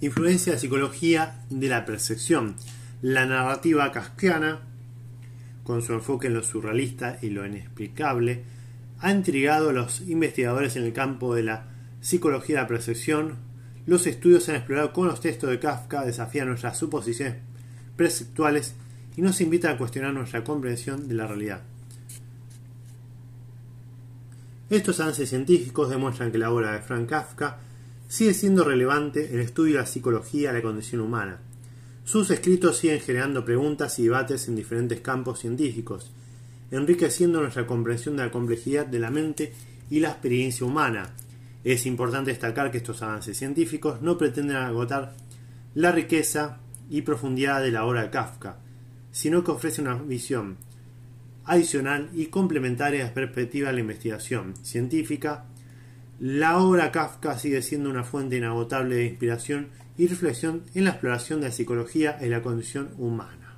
[0.00, 2.56] Influencia de psicología de la percepción.
[3.02, 4.71] La narrativa casquiana
[5.72, 8.42] con su enfoque en lo surrealista y lo inexplicable,
[9.00, 11.70] ha intrigado a los investigadores en el campo de la
[12.02, 13.36] psicología de la percepción.
[13.86, 17.36] Los estudios han explorado cómo los textos de Kafka desafían nuestras suposiciones
[17.96, 18.74] perceptuales
[19.16, 21.62] y nos invitan a cuestionar nuestra comprensión de la realidad.
[24.68, 27.60] Estos avances científicos demuestran que la obra de Frank Kafka
[28.08, 31.38] sigue siendo relevante en el estudio de la psicología de la condición humana
[32.04, 36.10] sus escritos siguen generando preguntas y debates en diferentes campos científicos,
[36.70, 39.52] enriqueciendo nuestra comprensión de la complejidad de la mente
[39.88, 41.10] y la experiencia humana.
[41.64, 45.14] Es importante destacar que estos avances científicos no pretenden agotar
[45.74, 46.58] la riqueza
[46.90, 48.58] y profundidad de la obra de Kafka,
[49.12, 50.56] sino que ofrecen una visión
[51.44, 55.44] adicional y complementaria la perspectiva de la investigación científica.
[56.18, 59.68] La obra Kafka sigue siendo una fuente inagotable de inspiración
[60.02, 63.54] y reflexión en la exploración de la psicología y la condición humana.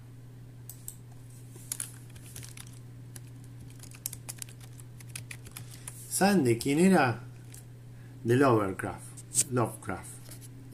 [6.11, 7.22] ¿Saben de quién era?
[8.24, 9.00] De Lovecraft.
[9.52, 10.11] Lovecraft.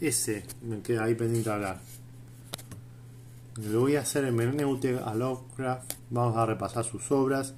[0.00, 1.80] ese me queda ahí pendiente de hablar.
[3.54, 5.92] Lo voy a hacer en Meneute a Lovecraft.
[6.11, 7.54] Vamos a repasar sus obras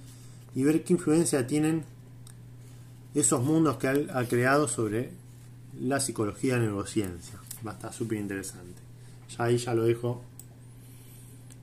[0.54, 1.82] y ver qué influencia tienen
[3.14, 5.12] esos mundos que ha creado sobre
[5.80, 7.41] la psicología y la neurociencia.
[7.66, 8.80] Va a estar súper interesante.
[9.36, 10.22] Ya ahí ya lo dejo.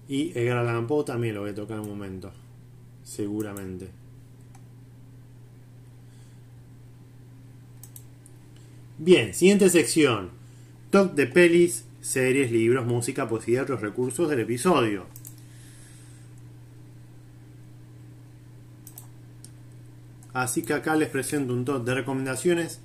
[0.08, 2.32] Y Edgar Allan Poe también lo voy a tocar en un momento.
[3.04, 3.90] Seguramente.
[8.98, 10.32] Bien, siguiente sección.
[10.90, 15.06] Top de pelis, series, libros, música, poesía y otros recursos del episodio.
[20.34, 22.82] Así que acá les presento un top de recomendaciones,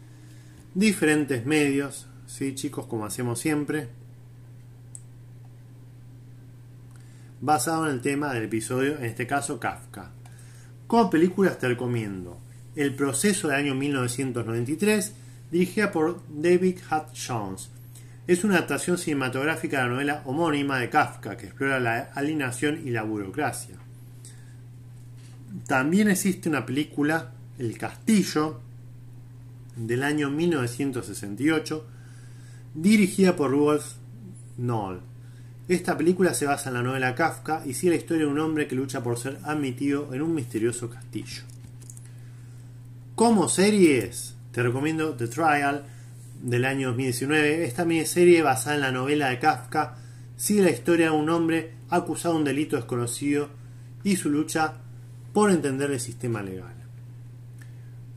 [0.74, 2.86] diferentes medios, ¿sí chicos?
[2.86, 3.88] Como hacemos siempre.
[7.40, 10.10] Basado en el tema del episodio, en este caso Kafka.
[10.86, 12.38] Como películas te recomiendo
[12.76, 15.14] El proceso del año 1993,
[15.50, 17.70] dirigida por David Hutt Jones.
[18.26, 22.90] Es una adaptación cinematográfica de la novela homónima de Kafka que explora la alienación y
[22.90, 23.76] la burocracia.
[25.66, 28.60] También existe una película, El Castillo,
[29.76, 31.86] del año 1968,
[32.74, 33.94] dirigida por Wolf
[34.56, 35.00] Knoll.
[35.68, 38.68] Esta película se basa en la novela Kafka y sigue la historia de un hombre
[38.68, 41.42] que lucha por ser admitido en un misterioso castillo.
[43.14, 45.84] Como series, te recomiendo The Trial
[46.42, 47.64] del año 2019.
[47.64, 49.96] Esta miniserie basada en la novela de Kafka
[50.36, 53.48] sigue la historia de un hombre acusado de un delito desconocido
[54.02, 54.74] y su lucha
[55.32, 56.74] por entender el sistema legal.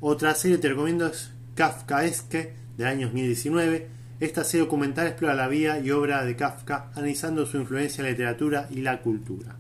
[0.02, 3.97] Otra serie que te recomiendo es Kafkaesque del año 2019.
[4.20, 8.12] Esta serie documental explora la vida y obra de Kafka, analizando su influencia en la
[8.12, 9.56] literatura y la cultura.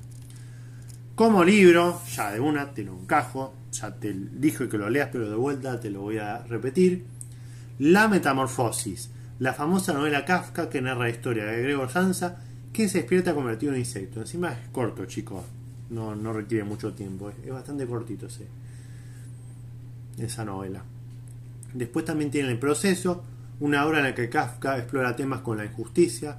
[1.13, 5.29] Como libro, ya de una te lo encajo, ya te dije que lo leas, pero
[5.29, 7.05] de vuelta te lo voy a repetir.
[7.77, 12.37] La Metamorfosis, la famosa novela Kafka que narra la historia de Gregor Sansa,
[12.73, 14.21] que se despierta convertido en insecto.
[14.21, 15.43] Encima es corto, chicos,
[15.91, 18.47] no, no requiere mucho tiempo, es, bastante cortito ese,
[20.17, 20.83] esa novela.
[21.75, 23.23] Después también tiene El Proceso,
[23.59, 26.37] una obra en la que Kafka explora temas con la injusticia,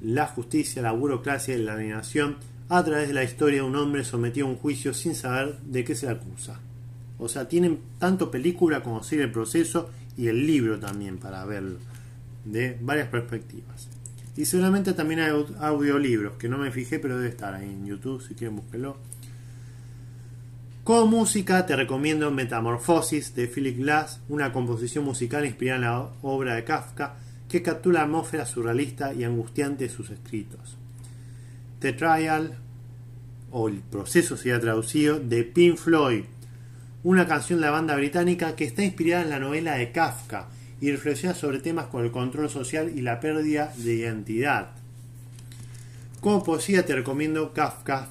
[0.00, 2.36] la justicia, la burocracia y la alienación
[2.68, 5.84] a través de la historia de un hombre sometido a un juicio sin saber de
[5.84, 6.60] qué se acusa.
[7.18, 11.78] O sea, tienen tanto película como serie el proceso y el libro también para verlo
[12.44, 13.88] de varias perspectivas.
[14.36, 18.22] Y seguramente también hay audiolibros que no me fijé, pero debe estar ahí en YouTube
[18.22, 18.96] si quieren búsquenlo.
[20.82, 26.54] Como música te recomiendo Metamorfosis de Philip Glass, una composición musical inspirada en la obra
[26.54, 27.16] de Kafka
[27.50, 30.78] que captura la atmósfera surrealista y angustiante de sus escritos.
[31.80, 32.54] The Trial,
[33.50, 36.24] o el proceso se ha traducido, de Pink Floyd,
[37.04, 40.48] una canción de la banda británica que está inspirada en la novela de Kafka
[40.80, 44.70] y reflexiona sobre temas como el control social y la pérdida de identidad.
[46.22, 48.08] Como poesía te recomiendo Kafka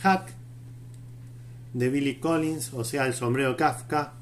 [0.00, 0.41] Hack
[1.74, 4.14] de Billy Collins, o sea, El sombrero Kafka,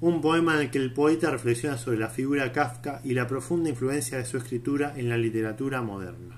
[0.00, 3.70] un poema en el que el poeta reflexiona sobre la figura Kafka y la profunda
[3.70, 6.36] influencia de su escritura en la literatura moderna.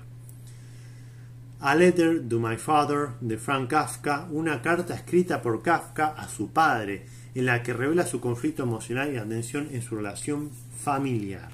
[1.59, 6.51] A Letter to My Father de Frank Kafka, una carta escrita por Kafka a su
[6.51, 7.05] padre,
[7.35, 11.49] en la que revela su conflicto emocional y la tensión en su relación familiar.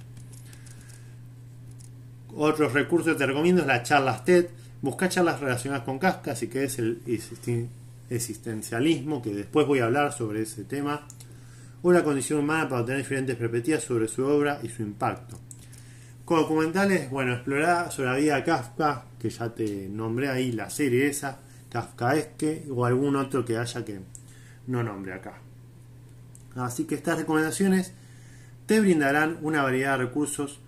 [2.36, 4.48] Otros recursos que te recomiendo es la charla TED.
[4.82, 7.02] Busca charlas relacionadas con Kafka, así que es el
[8.10, 11.08] existencialismo, que después voy a hablar sobre ese tema,
[11.82, 15.40] o la condición humana para obtener diferentes perspectivas sobre su obra y su impacto.
[16.24, 20.70] Con documentales, bueno, explorar sobre la vida de Kafka, que ya te nombré ahí la
[20.70, 21.40] serie esa,
[21.70, 24.00] Kafkaesque, o algún otro que haya que
[24.68, 25.40] no nombre acá.
[26.56, 27.94] Así que estas recomendaciones
[28.66, 30.60] te brindarán una variedad de recursos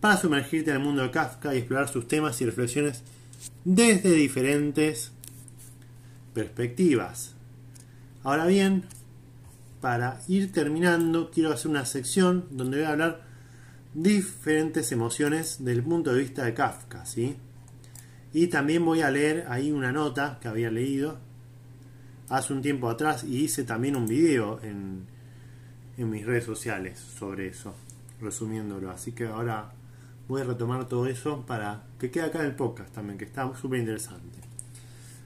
[0.00, 3.02] para sumergirte en el mundo de Kafka y explorar sus temas y reflexiones
[3.64, 5.11] desde diferentes
[6.34, 7.34] perspectivas.
[8.22, 8.84] Ahora bien,
[9.80, 13.22] para ir terminando, quiero hacer una sección donde voy a hablar
[13.94, 17.36] diferentes emociones del punto de vista de Kafka, ¿sí?
[18.32, 21.18] Y también voy a leer ahí una nota que había leído
[22.28, 25.04] hace un tiempo atrás y hice también un video en,
[25.98, 27.74] en mis redes sociales sobre eso,
[28.20, 28.90] resumiéndolo.
[28.90, 29.72] Así que ahora
[30.28, 33.54] voy a retomar todo eso para que quede acá en el podcast también, que está
[33.54, 34.38] súper interesante.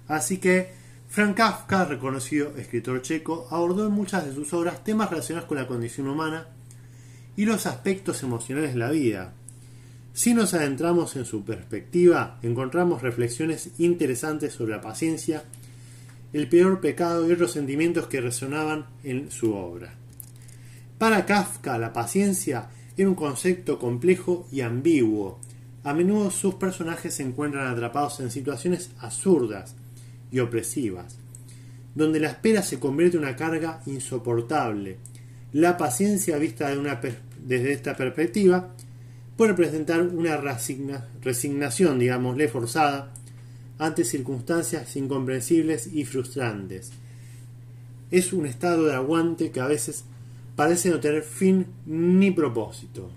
[0.08, 5.48] Así que Frank Kafka, reconocido escritor checo, abordó en muchas de sus obras temas relacionados
[5.48, 6.48] con la condición humana
[7.36, 9.32] y los aspectos emocionales de la vida.
[10.12, 15.44] Si nos adentramos en su perspectiva, encontramos reflexiones interesantes sobre la paciencia,
[16.32, 19.94] el peor pecado y otros sentimientos que resonaban en su obra.
[20.98, 25.38] Para Kafka, la paciencia era un concepto complejo y ambiguo.
[25.84, 29.76] A menudo sus personajes se encuentran atrapados en situaciones absurdas
[30.30, 31.18] y opresivas,
[31.94, 34.98] donde la espera se convierte en una carga insoportable.
[35.52, 36.70] La paciencia vista
[37.44, 38.74] desde esta perspectiva
[39.36, 40.36] puede representar una
[41.22, 43.12] resignación, digámosle, forzada
[43.78, 46.90] ante circunstancias incomprensibles y frustrantes.
[48.10, 50.04] Es un estado de aguante que a veces
[50.54, 53.10] parece no tener fin ni propósito.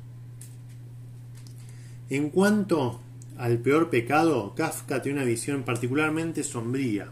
[2.09, 2.99] En cuanto
[3.39, 7.07] al peor pecado, Kafka tiene una visión particularmente sombría.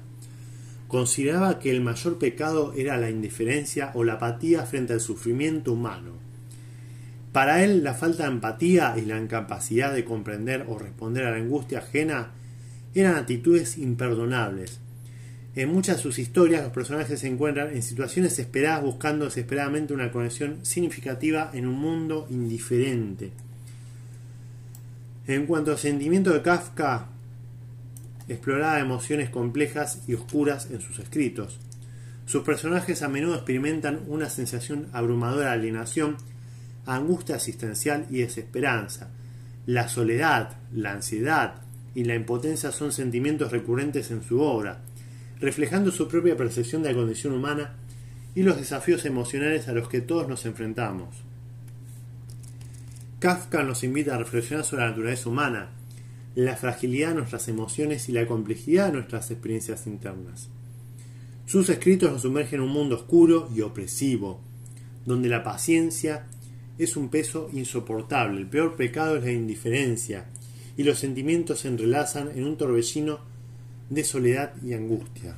[0.89, 6.11] Consideraba que el mayor pecado era la indiferencia o la apatía frente al sufrimiento humano.
[7.31, 11.37] Para él, la falta de empatía y la incapacidad de comprender o responder a la
[11.37, 12.31] angustia ajena
[12.93, 14.81] eran actitudes imperdonables.
[15.55, 20.11] En muchas de sus historias los personajes se encuentran en situaciones esperadas buscando desesperadamente una
[20.11, 23.31] conexión significativa en un mundo indiferente.
[25.27, 27.09] En cuanto al sentimiento de Kafka,
[28.29, 31.59] exploraba emociones complejas y oscuras en sus escritos.
[32.25, 36.15] Sus personajes a menudo experimentan una sensación abrumadora de alienación,
[36.85, 39.09] angustia existencial y desesperanza.
[39.65, 41.55] La soledad, la ansiedad,
[41.93, 44.81] y la impotencia son sentimientos recurrentes en su obra,
[45.41, 47.73] reflejando su propia percepción de la condición humana
[48.35, 51.26] y los desafíos emocionales a los que todos nos enfrentamos.
[53.19, 55.69] Kafka nos invita a reflexionar sobre la naturaleza humana,
[56.35, 60.49] la fragilidad de nuestras emociones y la complejidad de nuestras experiencias internas.
[61.47, 64.39] Sus escritos nos sumergen en un mundo oscuro y opresivo,
[65.07, 66.27] donde la paciencia
[66.77, 68.39] es un peso insoportable.
[68.39, 70.25] El peor pecado es la indiferencia,
[70.75, 73.19] y los sentimientos se entrelazan en un torbellino
[73.89, 75.35] de soledad y angustia.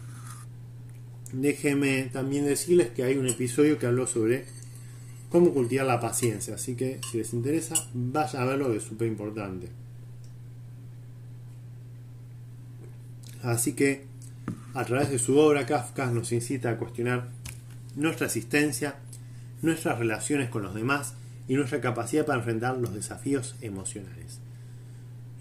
[1.31, 4.58] Déjenme también decirles que hay un episodio que habló sobre
[5.29, 9.07] cómo cultivar la paciencia, así que si les interesa, vayan a verlo, que es súper
[9.07, 9.69] importante.
[13.43, 14.05] Así que,
[14.73, 17.29] a través de su obra, Kafka nos incita a cuestionar
[17.95, 18.95] nuestra existencia,
[19.61, 21.13] nuestras relaciones con los demás
[21.47, 24.39] y nuestra capacidad para enfrentar los desafíos emocionales.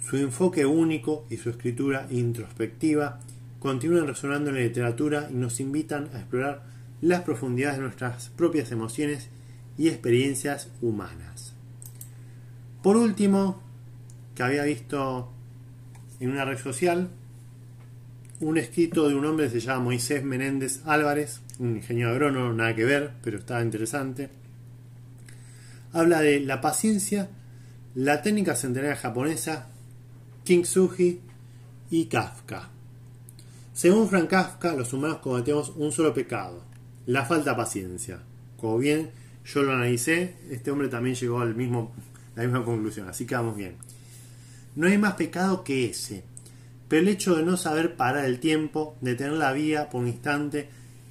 [0.08, 3.20] Su enfoque único y su escritura introspectiva
[3.58, 6.62] continúan resonando en la literatura y nos invitan a explorar
[7.00, 9.28] las profundidades de nuestras propias emociones
[9.78, 11.54] y experiencias humanas.
[12.82, 13.62] Por último,
[14.34, 15.32] que había visto
[16.20, 17.08] en una red social
[18.40, 22.74] un escrito de un hombre que se llama Moisés Menéndez Álvarez, un ingeniero agrónomo, nada
[22.74, 24.30] que ver, pero estaba interesante.
[25.92, 27.30] Habla de la paciencia,
[27.94, 29.70] la técnica centenaria japonesa
[30.44, 31.20] Kintsugi
[31.90, 32.68] y Kafka.
[33.72, 36.62] Según Frank Kafka, los humanos cometemos un solo pecado,
[37.06, 38.20] la falta de paciencia.
[38.56, 39.10] Como bien
[39.52, 41.92] yo lo analicé, este hombre también llegó al mismo,
[42.36, 43.76] la misma conclusión, así que vamos bien.
[44.76, 46.22] No hay más pecado que ese,
[46.88, 50.08] pero el hecho de no saber parar el tiempo, de tener la vida por un
[50.08, 50.68] instante,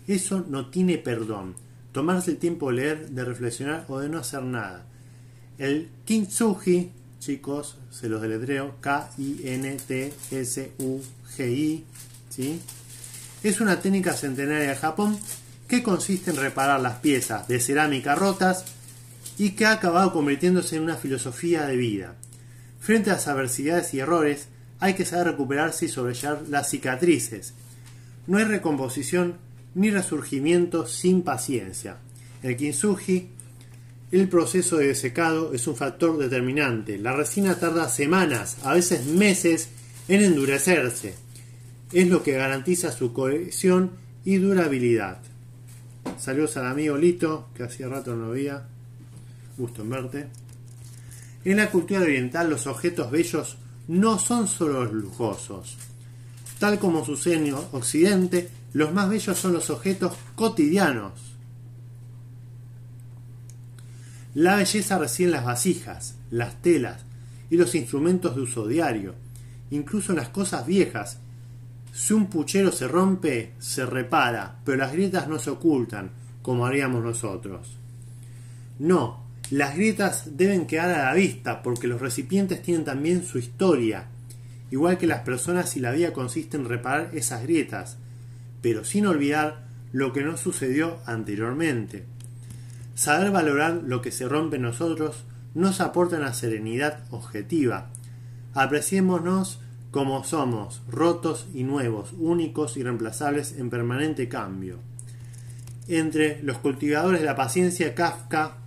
[0.08, 1.56] eso no tiene perdón.
[1.92, 4.86] Tomarse el tiempo de leer, de reflexionar o de no hacer nada.
[5.58, 9.44] El Kintsugi chicos, se los deletreo, K-I-N-T-S-U-G-I,
[12.30, 12.62] ¿sí?
[13.44, 15.18] Es una técnica centenaria de Japón
[15.68, 18.66] que consiste en reparar las piezas de cerámica rotas
[19.38, 22.16] y que ha acabado convirtiéndose en una filosofía de vida.
[22.80, 24.48] Frente a las adversidades y errores,
[24.80, 27.54] hay que saber recuperarse y sobrellevar las cicatrices.
[28.28, 29.38] No hay recomposición
[29.76, 31.98] ni resurgimiento sin paciencia.
[32.44, 33.30] El kintsugi
[34.10, 36.98] el proceso de secado es un factor determinante.
[36.98, 39.68] La resina tarda semanas, a veces meses,
[40.08, 41.16] en endurecerse.
[41.92, 43.92] Es lo que garantiza su cohesión
[44.24, 45.20] y durabilidad.
[46.20, 48.68] Saludos al amigo Lito, que hacía rato no lo veía.
[49.58, 50.28] Gusto en verte.
[51.46, 55.78] En la cultura oriental los objetos bellos no son solo lujosos.
[56.60, 61.38] Tal como sucede en Occidente, los más bellos son los objetos cotidianos
[64.38, 67.02] La belleza reside en las vasijas, las telas
[67.50, 69.16] y los instrumentos de uso diario,
[69.72, 71.18] incluso en las cosas viejas.
[71.98, 76.12] Si un puchero se rompe, se repara, pero las grietas no se ocultan,
[76.44, 77.76] como haríamos nosotros.
[78.78, 84.06] No, las grietas deben quedar a la vista, porque los recipientes tienen también su historia,
[84.70, 87.98] igual que las personas y la vida consiste en reparar esas grietas,
[88.62, 92.06] pero sin olvidar lo que no sucedió anteriormente.
[92.94, 95.24] Saber valorar lo que se rompe en nosotros
[95.56, 97.90] nos aporta una serenidad objetiva.
[98.54, 99.62] Apreciémonos
[99.98, 104.78] como somos, rotos y nuevos, únicos y reemplazables en permanente cambio.
[105.88, 108.58] Entre los cultivadores de la paciencia, Kafka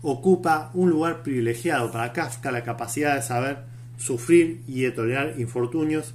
[0.00, 3.64] ocupa un lugar privilegiado para Kafka la capacidad de saber
[3.96, 6.14] sufrir y de tolerar infortunios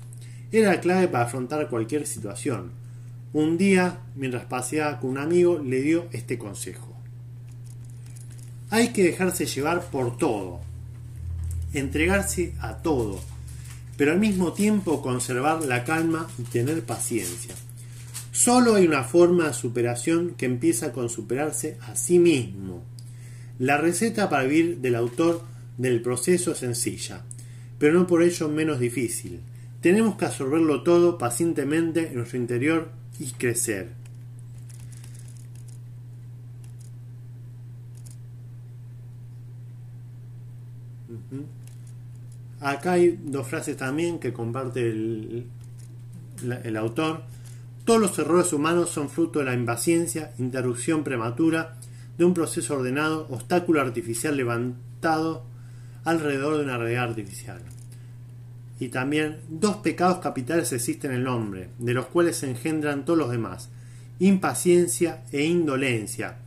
[0.53, 2.71] era la clave para afrontar cualquier situación.
[3.33, 6.95] Un día, mientras paseaba con un amigo, le dio este consejo.
[8.69, 10.61] Hay que dejarse llevar por todo,
[11.73, 13.19] entregarse a todo,
[13.97, 17.53] pero al mismo tiempo conservar la calma y tener paciencia.
[18.31, 22.83] Solo hay una forma de superación que empieza con superarse a sí mismo.
[23.59, 25.43] La receta para vivir del autor
[25.77, 27.21] del proceso es sencilla,
[27.77, 29.41] pero no por ello menos difícil.
[29.81, 32.89] Tenemos que absorberlo todo pacientemente en nuestro interior
[33.19, 34.02] y crecer.
[42.63, 45.47] Acá hay dos frases también que comparte el,
[46.77, 47.23] autor.
[47.83, 51.75] Todos los errores humanos son fruto de la impaciencia, interrupción prematura
[52.17, 55.43] de un proceso ordenado, obstáculo artificial levantado
[56.05, 57.59] alrededor de una realidad artificial.
[58.79, 63.19] Y también dos pecados capitales existen en el hombre, de los cuales se engendran todos
[63.19, 63.71] los demás,
[64.19, 66.37] impaciencia e indolencia.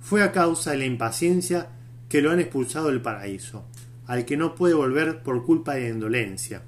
[0.00, 1.68] Fue a causa de la impaciencia
[2.08, 3.66] que lo han expulsado del paraíso,
[4.08, 6.62] al que no puede volver por culpa de indolencia,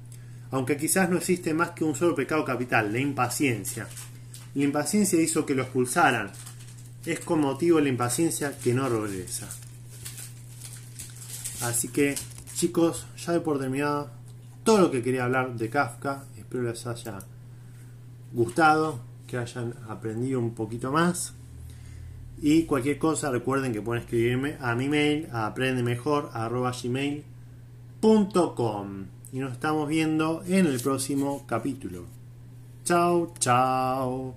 [0.51, 3.87] aunque quizás no existe más que un solo pecado capital, la impaciencia.
[4.55, 6.31] La impaciencia hizo que lo expulsaran,
[7.05, 9.49] es con motivo de la impaciencia que no regresa.
[11.61, 12.15] Así que,
[12.53, 14.09] chicos, ya de por terminado
[14.63, 16.25] todo lo que quería hablar de Kafka.
[16.37, 17.19] Espero les haya
[18.33, 21.33] gustado, que hayan aprendido un poquito más.
[22.41, 25.53] Y cualquier cosa, recuerden que pueden escribirme a mi mail a
[29.31, 32.05] Y nos estamos viendo en el próximo capítulo.
[32.83, 34.33] Chao, chao.